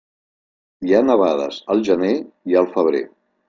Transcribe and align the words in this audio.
Hi 0.87 0.95
ha 0.95 1.03
nevades 1.11 1.61
al 1.77 1.87
gener 1.93 2.13
i 2.53 2.61
al 2.65 2.71
febrer. 2.77 3.07